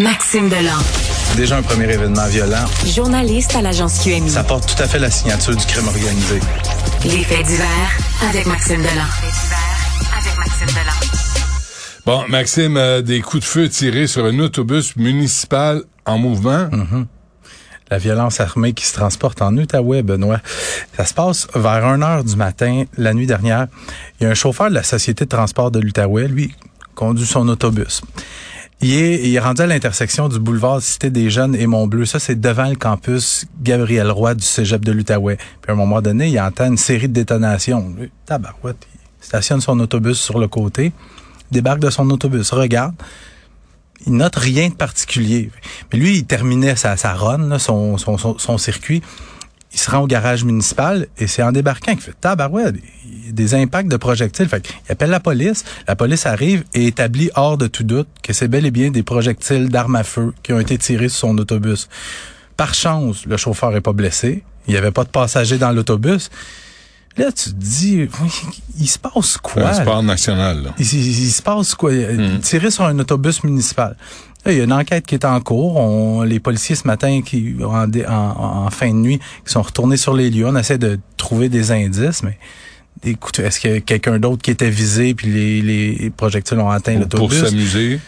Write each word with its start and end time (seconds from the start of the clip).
Maxime 0.00 0.48
Delan, 0.48 0.78
Déjà 1.36 1.58
un 1.58 1.62
premier 1.62 1.84
événement 1.92 2.26
violent. 2.28 2.64
journaliste 2.86 3.54
à 3.54 3.60
l'agence 3.60 3.98
QMI. 4.02 4.30
Ça 4.30 4.42
porte 4.42 4.74
tout 4.74 4.82
à 4.82 4.86
fait 4.88 4.98
la 4.98 5.10
signature 5.10 5.54
du 5.54 5.66
crime 5.66 5.86
organisé. 5.88 6.40
Les 7.04 7.22
faits 7.22 7.46
divers 7.46 7.66
avec 8.26 8.46
Maxime 8.46 8.78
Delan. 8.78 9.04
avec 10.16 10.38
Maxime 10.38 10.68
Delan. 10.68 11.16
Bon, 12.06 12.24
Maxime, 12.28 12.78
euh, 12.78 13.02
des 13.02 13.20
coups 13.20 13.42
de 13.42 13.48
feu 13.48 13.68
tirés 13.68 14.06
sur 14.06 14.24
un 14.24 14.38
autobus 14.38 14.96
municipal 14.96 15.82
en 16.06 16.16
mouvement. 16.16 16.70
La 17.90 17.98
violence 17.98 18.40
armée 18.40 18.72
qui 18.72 18.86
se 18.86 18.94
transporte 18.94 19.42
en 19.42 19.54
Outaouais, 19.54 20.02
Benoît. 20.02 20.40
Ça 20.96 21.04
se 21.04 21.12
passe 21.12 21.46
vers 21.54 21.84
1 21.84 22.00
heure 22.00 22.24
du 22.24 22.36
matin, 22.36 22.84
la 22.96 23.12
nuit 23.12 23.26
dernière. 23.26 23.66
Il 24.18 24.24
y 24.24 24.26
a 24.26 24.30
un 24.30 24.34
chauffeur 24.34 24.70
de 24.70 24.74
la 24.74 24.82
Société 24.82 25.26
de 25.26 25.30
transport 25.30 25.70
de 25.70 25.78
l'Outaouais, 25.78 26.26
lui, 26.26 26.54
conduit 26.94 27.26
son 27.26 27.46
autobus. 27.48 28.00
Il 28.82 28.94
est, 28.94 29.28
il 29.28 29.34
est 29.34 29.40
rendu 29.40 29.60
à 29.60 29.66
l'intersection 29.66 30.30
du 30.30 30.38
boulevard 30.38 30.80
Cité 30.80 31.10
des 31.10 31.28
Jeunes 31.28 31.54
et 31.54 31.66
Montbleu. 31.66 32.06
Ça, 32.06 32.18
c'est 32.18 32.40
devant 32.40 32.66
le 32.66 32.76
campus 32.76 33.44
Gabriel 33.60 34.10
Roy 34.10 34.34
du 34.34 34.44
cégep 34.44 34.82
de 34.82 34.90
l'Outaouais. 34.90 35.36
Puis 35.36 35.70
à 35.70 35.72
un 35.72 35.76
moment 35.76 36.00
donné, 36.00 36.28
il 36.28 36.40
entend 36.40 36.66
une 36.66 36.78
série 36.78 37.08
de 37.08 37.12
détonations. 37.12 37.92
Lui, 37.98 38.10
tabarouette, 38.24 38.86
il 38.94 39.26
stationne 39.26 39.60
son 39.60 39.78
autobus 39.80 40.18
sur 40.18 40.38
le 40.38 40.48
côté, 40.48 40.92
débarque 41.50 41.80
de 41.80 41.90
son 41.90 42.08
autobus, 42.08 42.50
regarde. 42.52 42.94
Il 44.06 44.14
note 44.14 44.36
rien 44.36 44.70
de 44.70 44.74
particulier. 44.74 45.50
Mais 45.92 45.98
lui, 45.98 46.16
il 46.16 46.24
terminait 46.24 46.74
sa, 46.74 46.96
sa 46.96 47.12
run, 47.12 47.58
son, 47.58 47.98
son, 47.98 48.16
son 48.16 48.56
circuit. 48.56 49.02
Il 49.72 49.78
se 49.78 49.90
rend 49.90 50.00
au 50.00 50.06
garage 50.06 50.44
municipal 50.44 51.06
et 51.18 51.26
c'est 51.26 51.42
en 51.42 51.52
débarquant 51.52 51.92
qu'il 51.92 52.02
fait 52.02 52.20
tabarouette, 52.20 52.74
il 53.04 53.34
des 53.34 53.54
impacts 53.54 53.90
de 53.90 53.96
projectiles. 53.96 54.48
Fait 54.48 54.60
qu'il 54.60 54.74
appelle 54.88 55.10
la 55.10 55.20
police. 55.20 55.64
La 55.86 55.96
police 55.96 56.26
arrive 56.26 56.64
et 56.74 56.86
établit 56.86 57.30
hors 57.36 57.56
de 57.56 57.66
tout 57.66 57.84
doute 57.84 58.08
que 58.22 58.32
c'est 58.32 58.48
bel 58.48 58.66
et 58.66 58.70
bien 58.70 58.90
des 58.90 59.02
projectiles 59.02 59.68
d'armes 59.68 59.96
à 59.96 60.04
feu 60.04 60.32
qui 60.42 60.52
ont 60.52 60.60
été 60.60 60.76
tirés 60.78 61.08
sur 61.08 61.28
son 61.28 61.38
autobus. 61.38 61.88
Par 62.56 62.74
chance, 62.74 63.26
le 63.26 63.36
chauffeur 63.36 63.74
est 63.76 63.80
pas 63.80 63.92
blessé. 63.92 64.42
Il 64.66 64.74
y 64.74 64.76
avait 64.76 64.90
pas 64.90 65.04
de 65.04 65.08
passagers 65.08 65.58
dans 65.58 65.72
l'autobus. 65.72 66.30
Là, 67.20 67.32
tu 67.32 67.50
te 67.50 67.54
dis, 67.54 68.08
il 68.78 68.88
se 68.88 68.98
passe 68.98 69.36
quoi? 69.36 69.68
un 69.68 69.74
sport 69.74 70.02
national. 70.02 70.62
là. 70.64 70.70
Il, 70.78 70.86
il- 70.86 71.24
il 71.24 71.30
se 71.30 71.42
passe 71.42 71.74
quoi? 71.74 71.92
Hmm. 71.92 72.38
Tirer 72.40 72.70
sur 72.70 72.84
un 72.84 72.98
autobus 72.98 73.44
municipal. 73.44 73.96
Là, 74.46 74.52
il 74.52 74.58
y 74.58 74.60
a 74.60 74.64
une 74.64 74.72
enquête 74.72 75.04
qui 75.06 75.14
est 75.16 75.24
en 75.26 75.38
cours. 75.40 75.76
On, 75.76 76.22
les 76.22 76.40
policiers 76.40 76.74
ce 76.76 76.86
matin, 76.86 77.20
qui 77.22 77.56
en, 77.62 77.90
en, 77.90 78.64
en 78.66 78.70
fin 78.70 78.88
de 78.88 78.94
nuit, 78.94 79.18
qui 79.44 79.52
sont 79.52 79.60
retournés 79.62 79.98
sur 79.98 80.14
les 80.14 80.30
lieux. 80.30 80.46
On 80.46 80.56
essaie 80.56 80.78
de 80.78 80.98
trouver 81.18 81.48
des 81.50 81.72
indices, 81.72 82.22
mais 82.22 82.38
écoute, 83.04 83.38
est-ce 83.40 83.60
qu'il 83.60 83.70
y 83.70 83.74
a 83.74 83.80
quelqu'un 83.80 84.18
d'autre 84.18 84.40
qui 84.42 84.50
était 84.50 84.70
visé 84.70 85.12
puis 85.14 85.26
les, 85.28 85.60
les 85.62 86.10
projectiles 86.10 86.58
ont 86.58 86.70
atteint 86.70 86.98
Pour, 87.00 87.08
pour 87.08 87.18
l'autobus? 87.28 87.44
s'amuser? 87.50 88.00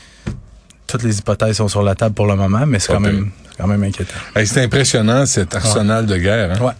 Toutes 0.86 1.02
les 1.02 1.18
hypothèses 1.18 1.56
sont 1.56 1.68
sur 1.68 1.82
la 1.82 1.94
table 1.94 2.14
pour 2.14 2.26
le 2.26 2.36
moment, 2.36 2.64
mais 2.66 2.78
c'est 2.78 2.92
quand 2.92 3.00
même, 3.00 3.30
quand 3.58 3.66
même 3.66 3.82
inquiétant. 3.82 4.14
Hey, 4.34 4.46
c'est 4.46 4.62
impressionnant, 4.62 5.24
cet 5.26 5.54
arsenal 5.54 6.06
de 6.06 6.16
guerre. 6.16 6.52
hein? 6.52 6.64
Ouais. 6.64 6.72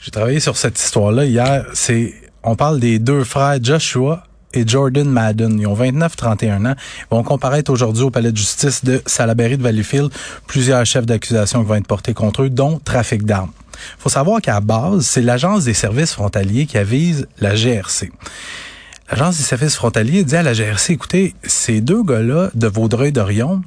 J'ai 0.00 0.10
travaillé 0.10 0.40
sur 0.40 0.56
cette 0.56 0.78
histoire-là 0.78 1.24
hier. 1.24 1.66
C'est, 1.74 2.14
on 2.42 2.56
parle 2.56 2.80
des 2.80 2.98
deux 2.98 3.24
frères 3.24 3.58
Joshua 3.62 4.24
et 4.52 4.66
Jordan 4.66 5.08
Madden. 5.08 5.58
Ils 5.60 5.66
ont 5.66 5.74
29-31 5.74 6.66
ans. 6.66 6.74
Ils 6.76 7.14
vont 7.14 7.22
comparaître 7.22 7.70
aujourd'hui 7.70 8.04
au 8.04 8.10
palais 8.10 8.32
de 8.32 8.36
justice 8.36 8.84
de 8.84 9.02
Salaberry 9.06 9.58
de 9.58 9.62
Valleyfield. 9.62 10.10
Plusieurs 10.46 10.84
chefs 10.86 11.06
d'accusation 11.06 11.62
qui 11.62 11.68
vont 11.68 11.74
être 11.74 11.86
portés 11.86 12.14
contre 12.14 12.42
eux, 12.42 12.50
dont 12.50 12.80
trafic 12.84 13.24
d'armes. 13.24 13.52
faut 13.98 14.08
savoir 14.08 14.40
qu'à 14.40 14.60
base, 14.60 15.06
c'est 15.06 15.22
l'Agence 15.22 15.64
des 15.64 15.74
services 15.74 16.12
frontaliers 16.12 16.66
qui 16.66 16.78
avise 16.78 17.26
la 17.40 17.54
GRC. 17.54 18.10
L'Agence 19.10 19.36
des 19.36 19.44
services 19.44 19.76
frontaliers 19.76 20.24
dit 20.24 20.34
à 20.34 20.42
la 20.42 20.52
GRC, 20.52 20.94
écoutez, 20.94 21.34
ces 21.44 21.80
deux 21.80 22.02
gars-là 22.02 22.50
de 22.54 22.66
Vaudreuil-Dorion, 22.66 23.62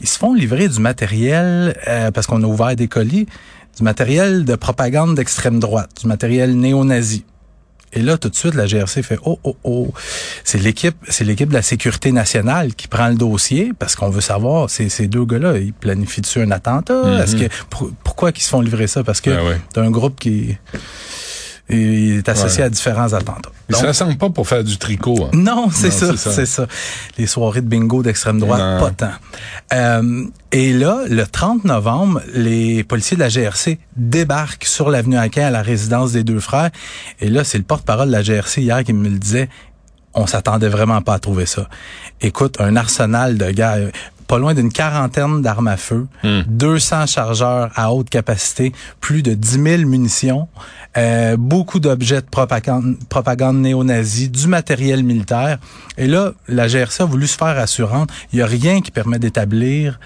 ils 0.00 0.08
se 0.08 0.18
font 0.18 0.34
livrer 0.34 0.66
du 0.66 0.80
matériel, 0.80 1.76
euh, 1.86 2.10
parce 2.10 2.26
qu'on 2.26 2.42
a 2.42 2.46
ouvert 2.46 2.74
des 2.74 2.88
colis, 2.88 3.28
du 3.76 3.82
matériel 3.82 4.44
de 4.44 4.54
propagande 4.54 5.14
d'extrême 5.14 5.58
droite, 5.60 5.90
du 6.00 6.06
matériel 6.06 6.56
néo-nazi. 6.56 7.24
Et 7.94 8.00
là, 8.00 8.16
tout 8.16 8.30
de 8.30 8.34
suite, 8.34 8.54
la 8.54 8.66
GRC 8.66 9.02
fait 9.02 9.18
oh 9.26 9.38
oh 9.44 9.54
oh. 9.64 9.92
C'est 10.44 10.56
l'équipe, 10.58 10.96
c'est 11.08 11.24
l'équipe 11.24 11.50
de 11.50 11.54
la 11.54 11.60
sécurité 11.60 12.10
nationale 12.10 12.74
qui 12.74 12.88
prend 12.88 13.08
le 13.08 13.16
dossier 13.16 13.72
parce 13.78 13.96
qu'on 13.96 14.08
veut 14.08 14.22
savoir 14.22 14.70
ces, 14.70 14.88
ces 14.88 15.08
deux 15.08 15.26
gars-là, 15.26 15.58
ils 15.58 15.74
planifient-tu 15.74 16.40
un 16.40 16.50
attentat? 16.52 17.22
Est-ce 17.22 17.36
que 17.36 17.44
pour- 17.68 17.90
pourquoi 18.02 18.32
qu'ils 18.32 18.44
se 18.44 18.48
font 18.48 18.62
livrer 18.62 18.86
ça? 18.86 19.04
Parce 19.04 19.20
que 19.20 19.28
Ah 19.30 19.44
ouais. 19.44 19.58
t'as 19.74 19.82
un 19.82 19.90
groupe 19.90 20.18
qui 20.18 20.56
il 21.72 22.18
est 22.18 22.28
associé 22.28 22.60
Ouais. 22.60 22.66
à 22.66 22.70
différents 22.70 23.12
attentats. 23.12 23.50
Ils 23.68 23.74
se 23.74 23.80
Donc, 23.80 23.86
rassemblent 23.88 24.16
pas 24.16 24.30
pour 24.30 24.46
faire 24.48 24.62
du 24.64 24.76
tricot. 24.76 25.24
hein. 25.24 25.30
non, 25.32 25.68
c'est 25.72 25.90
ça, 25.90 26.16
c'est 26.16 26.46
ça. 26.46 26.66
Les 27.18 27.26
soirées 27.26 27.60
de 27.62 27.68
bingo 27.68 28.02
d'extrême 28.02 28.38
droite, 28.38 28.60
Non. 28.60 28.80
pas 28.80 28.90
tant. 28.90 29.12
Euh, 29.72 30.24
et 30.52 30.72
là, 30.72 31.00
le 31.08 31.26
30 31.26 31.64
novembre, 31.64 32.20
les 32.34 32.84
policiers 32.84 33.16
de 33.16 33.22
la 33.22 33.28
GRC 33.28 33.78
débarquent 33.96 34.64
sur 34.64 34.90
l'avenue 34.90 35.16
Aquin 35.16 35.46
à 35.46 35.50
la 35.50 35.62
résidence 35.62 36.12
des 36.12 36.24
deux 36.24 36.40
frères. 36.40 36.70
Et 37.20 37.28
là, 37.28 37.44
c'est 37.44 37.58
le 37.58 37.64
porte-parole 37.64 38.08
de 38.08 38.12
la 38.12 38.22
GRC 38.22 38.60
hier 38.62 38.84
qui 38.84 38.92
me 38.92 39.08
le 39.08 39.18
disait. 39.18 39.48
On 40.14 40.26
s'attendait 40.26 40.68
vraiment 40.68 41.00
pas 41.00 41.14
à 41.14 41.18
trouver 41.18 41.46
ça. 41.46 41.68
Écoute, 42.20 42.56
un 42.60 42.76
arsenal 42.76 43.38
de 43.38 43.50
guerre, 43.50 43.90
pas 44.32 44.38
loin 44.38 44.54
d'une 44.54 44.72
quarantaine 44.72 45.42
d'armes 45.42 45.68
à 45.68 45.76
feu, 45.76 46.06
200 46.24 47.04
chargeurs 47.04 47.70
à 47.74 47.92
haute 47.92 48.08
capacité, 48.08 48.72
plus 48.98 49.22
de 49.22 49.34
10 49.34 49.62
000 49.62 49.82
munitions, 49.82 50.48
euh, 50.96 51.36
beaucoup 51.36 51.80
d'objets 51.80 52.22
de 52.22 52.26
propagande, 52.26 52.96
propagande 53.10 53.58
néo-nazie, 53.58 54.30
du 54.30 54.46
matériel 54.46 55.04
militaire. 55.04 55.58
Et 55.98 56.06
là, 56.06 56.32
la 56.48 56.66
GRC 56.66 57.02
a 57.02 57.04
voulu 57.04 57.26
se 57.26 57.36
faire 57.36 57.58
assurante. 57.58 58.08
Il 58.32 58.38
y 58.38 58.42
a 58.42 58.46
rien 58.46 58.80
qui 58.80 58.90
permet 58.90 59.18
d'établir, 59.18 60.00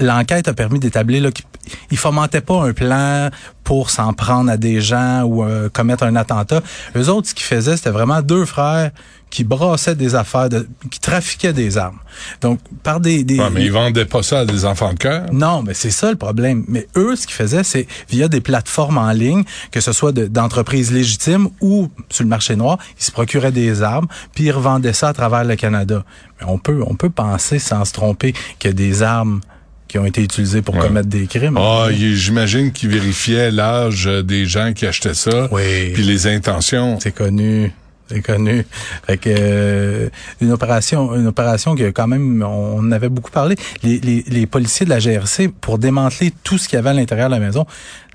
l'enquête 0.00 0.48
a 0.48 0.54
permis 0.54 0.78
d'établir 0.78 1.22
là, 1.24 1.30
qu'il 1.30 1.44
il 1.90 1.98
fomentait 1.98 2.40
pas 2.40 2.62
un 2.62 2.72
plan 2.72 3.28
pour 3.62 3.90
s'en 3.90 4.14
prendre 4.14 4.50
à 4.50 4.56
des 4.56 4.80
gens 4.80 5.24
ou 5.24 5.44
euh, 5.44 5.68
commettre 5.68 6.04
un 6.04 6.16
attentat. 6.16 6.62
Eux 6.96 7.10
autres, 7.10 7.28
ce 7.28 7.34
qu'ils 7.34 7.44
faisaient, 7.44 7.76
c'était 7.76 7.90
vraiment 7.90 8.22
deux 8.22 8.46
frères 8.46 8.90
qui 9.30 9.44
brassaient 9.44 9.94
des 9.94 10.14
affaires, 10.14 10.48
de, 10.48 10.66
qui 10.90 11.00
trafiquaient 11.00 11.52
des 11.52 11.76
armes. 11.78 11.98
Donc, 12.40 12.60
par 12.82 12.98
des... 13.00 13.24
des 13.24 13.38
Ouais, 13.38 13.50
mais 13.52 13.62
ils 13.64 13.72
vendaient 13.72 14.04
pas 14.06 14.22
ça 14.22 14.40
à 14.40 14.44
des 14.46 14.64
enfants 14.64 14.92
de 14.92 14.98
cœur. 14.98 15.26
non, 15.32 15.62
mais 15.62 15.74
c'est 15.74 15.90
ça 15.90 16.10
le 16.10 16.16
problème. 16.16 16.64
Mais 16.68 16.86
eux, 16.96 17.14
ce 17.16 17.26
qu'ils 17.26 17.36
faisaient, 17.36 17.64
c'est 17.64 17.86
via 18.08 18.28
des 18.28 18.40
plateformes 18.40 18.98
en 18.98 19.10
ligne, 19.12 19.44
que 19.70 19.80
ce 19.80 19.92
soit 19.92 20.12
de- 20.12 20.26
d'entreprises 20.26 20.90
légitimes 20.92 21.48
ou 21.60 21.88
sur 22.10 22.24
le 22.24 22.28
marché 22.30 22.56
noir, 22.56 22.78
ils 22.98 23.04
se 23.04 23.10
procuraient 23.12 23.52
des 23.52 23.82
armes, 23.82 24.06
puis 24.34 24.44
ils 24.44 24.50
revendaient 24.52 24.92
ça 24.94 25.08
à 25.08 25.12
travers 25.12 25.44
le 25.44 25.56
Canada. 25.56 26.04
Mais 26.40 26.46
on 26.48 26.58
peut, 26.58 26.82
on 26.86 26.94
peut 26.94 27.10
penser, 27.10 27.58
sans 27.58 27.84
se 27.84 27.92
tromper, 27.92 28.32
qu'il 28.58 28.70
y 28.70 28.72
a 28.72 28.74
des 28.74 29.02
armes 29.02 29.40
qui 29.88 29.98
ont 29.98 30.04
été 30.04 30.22
utilisées 30.22 30.60
pour 30.62 30.74
Ouais. 30.74 30.82
commettre 30.82 31.08
des 31.08 31.26
crimes. 31.26 31.56
Ah, 31.58 31.86
il- 31.90 32.14
j'imagine 32.16 32.72
qu'ils 32.72 32.90
vérifiaient 32.90 33.50
l'âge 33.50 34.06
euh, 34.06 34.22
des 34.22 34.44
gens 34.46 34.72
qui 34.74 34.86
achetaient 34.86 35.14
ça, 35.14 35.48
Oui. 35.50 35.92
puis 35.94 36.02
les 36.02 36.26
intentions. 36.26 36.98
C'est 37.02 37.12
connu. 37.14 37.72
C'est 38.08 38.22
connu. 38.22 38.66
Fait 39.06 39.18
que 39.18 39.28
euh, 39.36 40.08
une 40.40 40.52
opération, 40.52 41.14
une 41.14 41.26
opération 41.26 41.74
qui 41.74 41.84
a 41.84 41.92
quand 41.92 42.06
même, 42.06 42.42
on 42.42 42.90
avait 42.92 43.08
beaucoup 43.08 43.30
parlé. 43.30 43.54
Les, 43.82 43.98
les, 44.00 44.24
les 44.26 44.46
policiers 44.46 44.84
de 44.86 44.90
la 44.90 44.98
GRC 44.98 45.48
pour 45.60 45.78
démanteler 45.78 46.32
tout 46.44 46.58
ce 46.58 46.68
qu'il 46.68 46.76
y 46.76 46.78
avait 46.78 46.90
à 46.90 46.94
l'intérieur 46.94 47.28
de 47.28 47.34
la 47.34 47.40
maison 47.40 47.66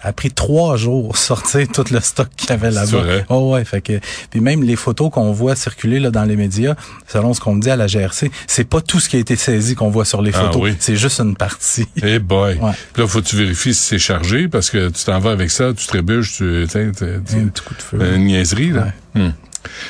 a 0.06 0.12
pris 0.12 0.31
trois 0.31 0.75
jours 0.75 1.16
sortir 1.30 1.66
tout 1.69 1.86
le 1.92 2.00
stock 2.01 2.28
qu'il 2.36 2.50
y 2.50 2.54
avait 2.54 2.72
là-bas. 2.72 3.04
Oh 3.30 3.54
ouais, 3.54 3.63
fait 3.63 3.80
que 3.81 4.00
puis 4.31 4.42
même 4.42 4.62
les 4.63 4.75
photos 4.75 5.10
qu'on 5.12 5.31
voit 5.31 5.56
circuler 5.56 6.00
là 6.00 6.12
dans 6.12 6.25
les 6.25 6.36
médias, 6.36 6.75
selon 7.07 7.34
ce 7.34 7.39
qu'on 7.39 7.56
me 7.56 7.62
dit 7.62 7.69
à 7.69 7.75
la 7.78 7.88
GRC, 7.88 8.30
c'est 8.48 8.68
pas 8.68 8.81
tout 8.81 9.00
ce 9.00 9.07
qui 9.07 9.16
a 9.16 9.19
été 9.19 9.36
saisi 9.38 9.75
qu'on 9.75 9.89
voit 9.89 10.04
sur 10.06 10.22
les 10.22 10.31
Ah 10.34 10.39
photos, 10.42 10.62
oui. 10.62 10.75
c'est 10.80 10.96
juste 10.98 11.19
une 11.22 11.36
partie. 11.38 11.88
Eh 12.04 12.19
boy. 12.19 12.57
Ouais. 12.60 12.72
Puis 12.94 13.01
là, 13.04 13.07
faut 13.07 13.22
que 13.22 13.28
tu 13.28 13.38
vérifies 13.38 13.74
si 13.74 13.81
c'est 13.81 14.00
chargé? 14.00 14.48
Parce 14.50 14.69
que 14.69 14.89
tu 14.89 15.06
t'en 15.06 15.19
vas 15.19 15.31
avec 15.31 15.51
ça, 15.51 15.72
tu 15.74 15.88
trébuches, 15.88 16.34
tu, 16.38 16.63
tu, 16.66 16.68
sais, 16.69 16.92
tu- 16.92 17.06
tu- 17.25 17.36
Un 17.39 17.48
petit 17.48 17.63
coup 17.63 17.74
de 17.75 17.81
feu. 17.81 18.16
une 18.16 18.25
niaiserie, 18.25 18.72
là. 18.72 18.88
Hmm. 19.16 19.30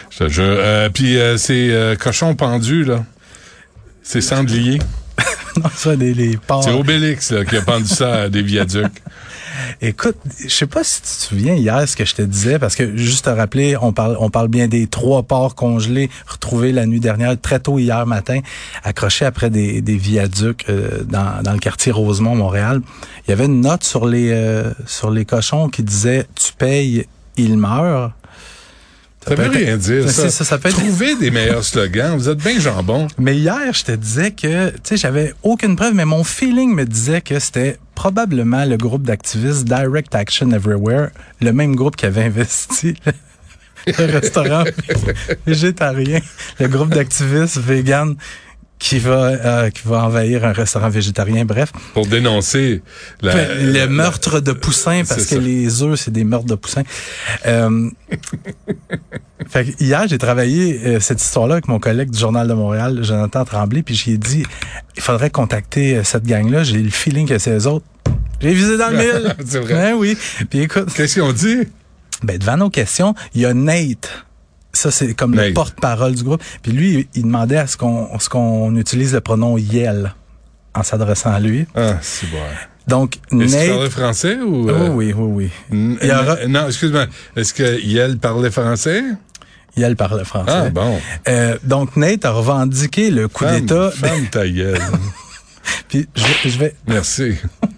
Je 0.10 0.18
te 0.20 0.30
jure. 0.30 0.44
Euh, 0.46 0.90
puis 0.90 1.18
euh, 1.18 1.38
c'est 1.38 1.72
euh, 1.72 1.96
cochon 1.96 2.36
pendu, 2.36 2.84
là. 2.84 3.04
C'est 4.02 4.22
Sandlier. 4.22 4.80
non, 5.58 5.70
ça 5.76 5.96
les, 5.96 6.14
les 6.14 6.38
porcs. 6.38 6.64
C'est 6.64 6.72
Obélix, 6.72 7.32
là, 7.32 7.46
qui 7.46 7.58
a 7.58 7.62
pendu 7.62 7.88
ça 7.88 8.24
à 8.24 8.30
des 8.30 8.42
viaducs. 8.42 9.02
Écoute, 9.82 10.18
je 10.40 10.50
sais 10.50 10.68
pas 10.68 10.84
si 10.84 11.02
tu 11.02 11.08
te 11.08 11.08
souviens 11.08 11.54
hier 11.56 11.88
ce 11.88 11.96
que 11.96 12.06
je 12.06 12.16
te 12.16 12.22
disais, 12.22 12.60
parce 12.60 12.76
que 12.76 12.96
juste 12.98 13.26
te 13.26 13.30
rappeler, 13.30 13.78
on 13.78 13.94
parle, 13.94 14.18
on 14.20 14.30
parle 14.30 14.48
bien 14.48 14.68
des 14.68 14.88
trois 14.88 15.24
porcs 15.24 15.56
congelés 15.56 16.10
retrouvés 16.28 16.72
la 16.72 16.86
nuit 16.86 17.00
dernière, 17.00 17.40
très 17.40 17.60
tôt 17.60 17.80
hier 17.80 18.06
matin, 18.06 18.40
accrochés 18.84 19.26
après 19.26 19.50
des, 19.50 19.82
des 19.82 19.96
viaducs 19.96 20.66
euh, 20.70 21.04
dans, 21.04 21.42
dans 21.44 21.54
le 21.54 21.60
quartier 21.60 21.92
Rosemont, 21.92 22.36
Montréal. 22.36 22.82
Il 23.28 23.32
y 23.32 23.34
avait 23.34 23.46
une 23.46 23.62
note 23.62 23.84
sur 23.84 24.06
les 24.06 24.32
euh, 24.32 24.72
sur 24.86 25.12
les 25.12 25.26
cochons 25.26 25.70
qui 25.70 25.84
disait 25.84 26.26
tu 26.36 26.54
payes, 26.54 27.06
il 27.38 27.58
meurt. 27.58 28.14
Ça 29.28 29.36
peut 29.36 29.44
veut 29.44 29.50
rien 29.50 29.78
dire, 29.78 30.10
ça. 30.10 30.30
ça, 30.30 30.44
ça 30.44 30.58
peut 30.58 30.70
être- 30.70 30.78
Trouvez 30.78 31.16
des 31.16 31.32
meilleurs 31.32 31.64
slogans. 31.64 32.16
Vous 32.18 32.30
êtes 32.30 32.40
bien 32.44 32.60
jambon. 32.60 33.08
Mais 33.18 33.38
hier, 33.38 33.74
je 33.74 33.84
te 33.84 33.92
disais 33.94 34.32
que, 34.32 34.70
tu 34.72 34.76
sais, 34.84 34.98
j'avais 34.98 35.34
aucune 35.44 35.76
preuve, 35.76 35.94
mais 35.94 36.06
mon 36.06 36.24
feeling 36.24 36.74
me 36.76 36.86
disait 36.86 37.22
que 37.22 37.40
c'était 37.40 37.78
probablement 37.96 38.66
le 38.66 38.76
groupe 38.78 39.04
d'activistes 39.04 39.64
Direct 39.66 40.14
Action 40.16 40.52
Everywhere, 40.52 41.10
le 41.42 41.52
même 41.54 41.76
groupe 41.76 41.96
qui 41.96 42.06
avait 42.06 42.24
investi 42.24 42.96
le, 43.06 43.94
le 43.98 44.12
restaurant 44.12 44.64
végétarien, 45.46 46.20
le 46.60 46.68
groupe 46.68 46.90
d'activistes 46.90 47.58
vegan 47.58 48.16
qui 48.84 49.00
va 49.00 49.28
euh, 49.28 49.70
qui 49.70 49.84
va 49.88 50.04
envahir 50.04 50.44
un 50.44 50.52
restaurant 50.52 50.90
végétarien. 50.90 51.46
Bref, 51.46 51.72
Pour 51.94 52.06
dénoncer 52.06 52.82
la, 53.22 53.56
le 53.56 53.72
la- 53.72 53.88
meurtre 53.88 54.42
de 54.42 54.52
poussins 54.52 55.04
parce 55.08 55.26
que 55.26 55.36
ça. 55.36 55.40
les 55.40 55.82
œufs 55.84 55.98
c'est 56.02 56.12
des 56.12 56.26
meurtres 56.26 56.48
de 56.48 56.56
poussins. 56.56 56.84
Euh, 57.46 57.90
fait 59.48 59.66
que 59.66 59.84
hier 59.84 60.06
j'ai 60.10 60.18
travaillé 60.18 60.82
euh, 60.86 61.00
cette 61.00 61.22
histoire-là 61.22 61.54
avec 61.56 61.70
mon 61.70 61.80
collègue 61.80 62.12
du 62.12 62.20
journal 62.20 62.46
de 62.46 62.54
Montréal, 62.54 63.00
Jonathan 63.04 63.46
Tremblay, 63.46 63.84
puis 63.84 63.96
j'ai 63.96 64.18
dit 64.18 64.44
il 64.98 65.02
faudrait 65.02 65.30
contacter 65.30 65.96
euh, 65.98 66.04
cette 66.04 66.26
gang-là. 66.26 66.64
J'ai 66.64 66.80
le 66.80 66.90
feeling 66.90 67.26
que 67.26 67.38
c'est 67.38 67.58
eux 67.58 67.68
autres. 67.68 67.86
J'ai 68.42 68.54
visé 68.54 68.78
dans 68.78 68.90
le 68.90 68.98
mille. 68.98 69.36
C'est 69.46 69.60
vrai. 69.60 69.74
Ben 69.74 69.94
oui. 69.96 70.18
Puis 70.50 70.60
écoute, 70.60 70.90
Qu'est-ce 70.94 71.14
qu'ils 71.14 71.24
ont 71.24 71.32
dit? 71.32 71.60
ben 72.22 72.38
devant 72.38 72.58
nos 72.58 72.70
questions, 72.70 73.16
il 73.34 73.42
y 73.42 73.46
a 73.46 73.54
Nate. 73.54 74.10
Ça, 74.74 74.90
c'est 74.92 75.14
comme 75.14 75.36
le 75.36 75.54
porte-parole 75.54 76.16
du 76.16 76.24
groupe. 76.24 76.44
Puis 76.64 76.72
lui, 76.72 77.08
il 77.14 77.24
demandait 77.24 77.58
à 77.58 77.68
ce 77.68 77.78
qu'on 77.78 78.18
ce 78.20 78.28
qu'on 78.28 78.76
utilise 78.76 79.14
le 79.14 79.22
pronom 79.22 79.58
Yel 79.58 80.14
en 80.74 80.82
s'adressant 80.84 81.32
à 81.32 81.40
lui. 81.40 81.66
Ah, 81.76 81.98
c'est 82.02 82.30
bon. 82.32 82.38
Donc, 82.88 83.16
Est-ce 83.16 83.30
qu'il 83.30 83.52
Nate. 83.52 83.70
parlait 83.70 83.90
français 83.90 84.38
ou... 84.42 84.66
Oh 84.68 84.70
euh, 84.70 84.90
oui, 84.90 85.14
oui, 85.16 85.50
oui. 85.72 85.98
Il 86.02 86.12
aura- 86.12 86.46
Non, 86.48 86.68
excuse-moi. 86.68 87.06
Est-ce 87.36 87.54
que 87.54 87.80
Yel 87.82 88.18
parlait 88.18 88.52
français? 88.52 89.04
Yel 89.78 89.96
parle 89.96 90.26
français. 90.26 90.52
Ah, 90.54 90.70
bon. 90.70 91.00
Euh, 91.30 91.58
donc, 91.64 91.96
Nate 91.96 92.26
a 92.26 92.32
revendiqué 92.32 93.10
le 93.10 93.28
coup 93.28 93.46
d'État. 93.46 93.90
Femme 93.92 94.28
ta 94.30 94.48
gueule. 94.50 94.80
Puis 95.88 96.08
je, 96.16 96.50
je 96.50 96.58
vais, 96.60 96.76
Merci. 96.88 97.36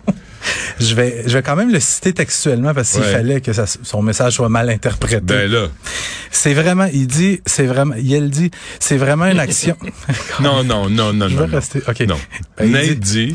je 0.79 0.93
vais, 0.95 1.23
je 1.27 1.33
vais 1.37 1.43
quand 1.43 1.55
même 1.55 1.71
le 1.71 1.79
citer 1.79 2.13
textuellement 2.13 2.73
parce 2.73 2.91
qu'il 2.91 3.01
Ouais. 3.01 3.11
fallait 3.11 3.41
que 3.41 3.53
ça- 3.53 3.65
son 3.65 4.01
message 4.01 4.33
soit 4.33 4.49
mal 4.49 4.69
interprété. 4.69 5.19
Ben 5.21 5.49
là. 5.51 5.67
c'est 6.31 6.53
vraiment, 6.53 6.87
il 6.91 7.07
dit, 7.07 7.41
c'est 7.45 7.65
vraiment, 7.65 7.95
Yel 7.97 8.29
dit, 8.29 8.51
c'est 8.79 8.97
vraiment 8.97 9.25
une 9.25 9.39
action. 9.39 9.77
Non, 10.41 10.63
non, 10.63 10.89
non, 10.89 11.13
non, 11.13 11.27
je 11.29 11.35
non. 11.35 11.41
vais 11.41 11.47
non. 11.47 11.55
rester. 11.57 11.81
Ok. 11.87 11.99
Non. 12.01 12.17
Ben, 12.57 12.75
il 12.83 12.99
dit, 12.99 13.33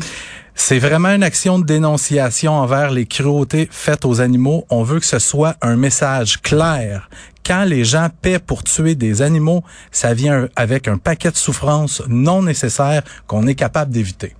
C'est 0.53 0.79
vraiment 0.79 1.09
une 1.09 1.23
action 1.23 1.57
de 1.59 1.65
dénonciation 1.65 2.51
envers 2.53 2.91
les 2.91 3.05
cruautés 3.05 3.67
faites 3.71 4.05
aux 4.05 4.19
animaux. 4.21 4.65
On 4.69 4.83
veut 4.83 4.99
que 4.99 5.05
ce 5.05 5.17
soit 5.17 5.55
un 5.61 5.77
message 5.77 6.41
clair. 6.41 7.09
Quand 7.43 7.63
les 7.63 7.83
gens 7.85 8.09
paient 8.21 8.37
pour 8.37 8.63
tuer 8.63 8.93
des 8.93 9.21
animaux, 9.23 9.63
ça 9.91 10.13
vient 10.13 10.47
avec 10.55 10.87
un 10.87 10.97
paquet 10.97 11.31
de 11.31 11.37
souffrances 11.37 12.03
non 12.07 12.43
nécessaires 12.43 13.01
qu'on 13.27 13.47
est 13.47 13.55
capable 13.55 13.91
d'éviter. 13.91 14.35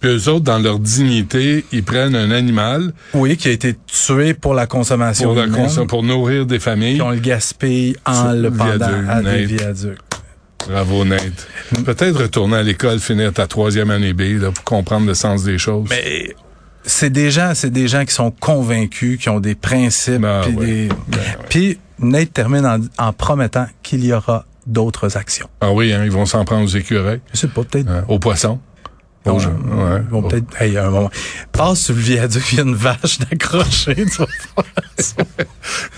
Puis 0.00 0.10
eux 0.10 0.28
autres, 0.28 0.44
dans 0.44 0.58
leur 0.58 0.78
dignité, 0.78 1.64
ils 1.72 1.84
prennent 1.84 2.14
un 2.16 2.30
animal 2.30 2.92
Oui, 3.14 3.36
qui 3.36 3.48
a 3.48 3.50
été 3.50 3.76
tué 3.86 4.34
pour 4.34 4.54
la 4.54 4.66
consommation 4.66 5.34
pour, 5.34 5.34
la 5.44 5.84
pour 5.86 6.02
nourrir 6.02 6.46
des 6.46 6.58
familles. 6.58 6.94
puis 6.94 7.02
on 7.02 7.10
le 7.10 7.18
gaspille 7.20 7.96
en 8.06 8.32
le 8.32 8.50
pendant 8.50 9.08
à 9.08 9.22
des 9.22 9.44
viaducs. 9.46 9.98
Bravo, 10.68 11.04
Nate. 11.04 11.46
Peut-être 11.84 12.22
retourner 12.22 12.56
à 12.56 12.62
l'école, 12.62 12.98
finir 13.00 13.32
ta 13.32 13.46
troisième 13.46 13.90
année 13.90 14.12
B, 14.12 14.40
là, 14.40 14.50
pour 14.50 14.64
comprendre 14.64 15.06
le 15.06 15.14
sens 15.14 15.42
des 15.42 15.56
choses. 15.58 15.86
Mais 15.88 16.34
c'est 16.84 17.10
des 17.10 17.30
gens, 17.30 17.52
c'est 17.54 17.70
des 17.70 17.88
gens 17.88 18.04
qui 18.04 18.12
sont 18.14 18.30
convaincus, 18.30 19.18
qui 19.18 19.28
ont 19.30 19.40
des 19.40 19.54
principes, 19.54 20.20
Ben 20.20 20.42
puis 20.42 20.54
ouais. 20.56 20.66
des- 20.66 20.88
Ben 21.08 21.18
ouais. 21.18 21.24
puis 21.48 21.78
Nate 21.98 22.32
termine 22.32 22.66
en, 22.66 22.78
en 22.98 23.12
promettant 23.12 23.66
qu'il 23.82 24.04
y 24.04 24.12
aura 24.12 24.44
d'autres 24.66 25.16
actions. 25.16 25.48
Ah 25.62 25.72
oui, 25.72 25.92
hein, 25.92 26.02
ils 26.04 26.10
vont 26.10 26.26
s'en 26.26 26.44
prendre 26.44 26.64
aux 26.64 26.76
écureuils, 26.76 27.20
Je 27.32 27.38
sais 27.38 27.48
pas, 27.48 27.62
peut-être. 27.64 27.88
hein, 27.90 28.04
aux 28.08 28.18
poissons. 28.18 28.58
Bon, 29.24 29.38
euh, 29.38 29.96
ouais. 29.98 30.02
vont 30.10 30.22
peut-être. 30.22 30.46
Hey, 30.62 30.76
à 30.78 30.86
un 30.86 30.90
moment. 30.90 31.10
Passe 31.52 31.80
sur 31.80 31.94
le 31.94 32.00
viaduc, 32.00 32.42
il 32.52 32.56
y 32.56 32.60
a 32.60 32.64
une 32.64 32.74
vache 32.74 33.18
d'accrocher. 33.30 34.06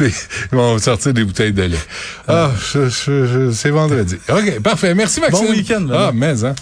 Ils 0.00 0.06
vont 0.50 0.78
sortir 0.78 1.14
des 1.14 1.24
bouteilles 1.24 1.52
de 1.52 1.62
lait. 1.62 1.78
Ah, 2.26 2.50
je- 2.72 2.88
je- 2.88 3.26
je- 3.26 3.50
c'est 3.52 3.70
vendredi. 3.70 4.16
OK, 4.28 4.60
parfait. 4.60 4.94
Merci, 4.94 5.20
Maxime. 5.20 5.46
Bon 5.46 5.52
week-end. 5.52 5.86
Ah, 5.92 6.10
mais, 6.12 6.44
hein. 6.44 6.54